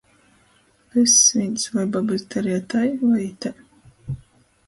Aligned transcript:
Vyss 0.93 1.17
vīns- 1.35 1.65
voi 1.75 1.83
babys 1.97 2.25
dareja 2.35 2.61
tai 2.75 2.83
voi 3.03 3.21
itai... 3.27 3.55